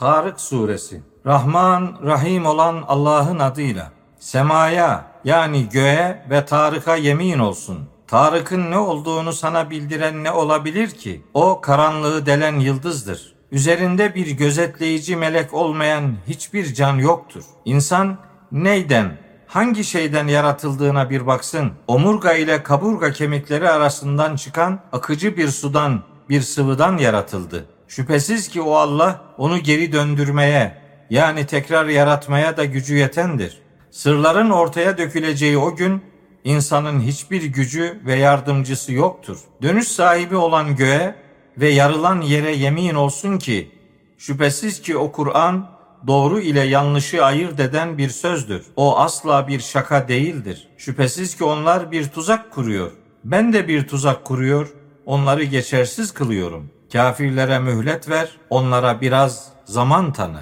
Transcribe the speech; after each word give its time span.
Tarık 0.00 0.40
suresi 0.40 1.02
Rahman, 1.26 1.98
Rahim 2.04 2.46
olan 2.46 2.84
Allah'ın 2.88 3.38
adıyla 3.38 3.92
semaya 4.18 5.04
yani 5.24 5.68
göğe 5.68 6.26
ve 6.30 6.44
Tarık'a 6.44 6.96
yemin 6.96 7.38
olsun. 7.38 7.78
Tarık'ın 8.06 8.70
ne 8.70 8.78
olduğunu 8.78 9.32
sana 9.32 9.70
bildiren 9.70 10.24
ne 10.24 10.30
olabilir 10.30 10.90
ki? 10.90 11.22
O 11.34 11.60
karanlığı 11.60 12.26
delen 12.26 12.60
yıldızdır. 12.60 13.34
Üzerinde 13.52 14.14
bir 14.14 14.30
gözetleyici 14.30 15.16
melek 15.16 15.54
olmayan 15.54 16.14
hiçbir 16.28 16.74
can 16.74 16.96
yoktur. 16.96 17.44
İnsan 17.64 18.18
neyden, 18.52 19.18
hangi 19.46 19.84
şeyden 19.84 20.26
yaratıldığına 20.26 21.10
bir 21.10 21.26
baksın. 21.26 21.72
Omurga 21.88 22.32
ile 22.32 22.62
kaburga 22.62 23.12
kemikleri 23.12 23.70
arasından 23.70 24.36
çıkan 24.36 24.80
akıcı 24.92 25.36
bir 25.36 25.48
sudan, 25.48 26.02
bir 26.28 26.40
sıvıdan 26.42 26.98
yaratıldı. 26.98 27.66
Şüphesiz 27.90 28.48
ki 28.48 28.62
o 28.62 28.72
Allah 28.72 29.24
onu 29.38 29.58
geri 29.58 29.92
döndürmeye 29.92 30.76
yani 31.10 31.46
tekrar 31.46 31.86
yaratmaya 31.86 32.56
da 32.56 32.64
gücü 32.64 32.94
yetendir. 32.94 33.58
Sırların 33.90 34.50
ortaya 34.50 34.98
döküleceği 34.98 35.58
o 35.58 35.76
gün 35.76 36.02
insanın 36.44 37.00
hiçbir 37.00 37.42
gücü 37.42 38.00
ve 38.06 38.14
yardımcısı 38.14 38.92
yoktur. 38.92 39.38
Dönüş 39.62 39.88
sahibi 39.88 40.36
olan 40.36 40.76
göğe 40.76 41.14
ve 41.58 41.68
yarılan 41.68 42.20
yere 42.20 42.54
yemin 42.54 42.94
olsun 42.94 43.38
ki 43.38 43.70
şüphesiz 44.18 44.82
ki 44.82 44.96
o 44.96 45.12
Kur'an 45.12 45.70
doğru 46.06 46.40
ile 46.40 46.60
yanlışı 46.60 47.24
ayırt 47.24 47.60
eden 47.60 47.98
bir 47.98 48.08
sözdür. 48.08 48.66
O 48.76 48.98
asla 48.98 49.48
bir 49.48 49.60
şaka 49.60 50.08
değildir. 50.08 50.68
Şüphesiz 50.78 51.36
ki 51.36 51.44
onlar 51.44 51.92
bir 51.92 52.08
tuzak 52.08 52.52
kuruyor. 52.52 52.90
Ben 53.24 53.52
de 53.52 53.68
bir 53.68 53.88
tuzak 53.88 54.24
kuruyor, 54.24 54.74
onları 55.06 55.44
geçersiz 55.44 56.14
kılıyorum. 56.14 56.70
Kafirlere 56.92 57.58
mühlet 57.58 58.08
ver, 58.08 58.28
onlara 58.50 59.00
biraz 59.00 59.48
zaman 59.64 60.12
tanı. 60.12 60.40